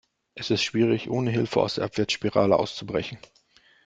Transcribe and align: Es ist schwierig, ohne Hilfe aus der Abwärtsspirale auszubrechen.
Es 0.33 0.49
ist 0.49 0.63
schwierig, 0.63 1.11
ohne 1.11 1.29
Hilfe 1.29 1.59
aus 1.61 1.75
der 1.75 1.83
Abwärtsspirale 1.83 2.55
auszubrechen. 2.57 3.19